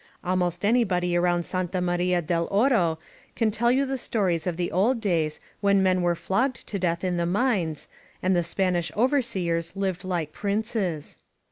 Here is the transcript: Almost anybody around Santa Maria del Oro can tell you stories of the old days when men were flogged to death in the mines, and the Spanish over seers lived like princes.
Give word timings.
Almost 0.23 0.65
anybody 0.65 1.15
around 1.15 1.45
Santa 1.45 1.79
Maria 1.79 2.23
del 2.23 2.47
Oro 2.49 2.97
can 3.35 3.51
tell 3.51 3.71
you 3.71 3.95
stories 3.97 4.47
of 4.47 4.57
the 4.57 4.71
old 4.71 4.99
days 4.99 5.39
when 5.59 5.83
men 5.83 6.01
were 6.01 6.15
flogged 6.15 6.65
to 6.69 6.79
death 6.79 7.03
in 7.03 7.17
the 7.17 7.27
mines, 7.27 7.87
and 8.23 8.35
the 8.35 8.41
Spanish 8.41 8.91
over 8.95 9.21
seers 9.21 9.75
lived 9.75 10.03
like 10.03 10.31
princes. 10.31 11.19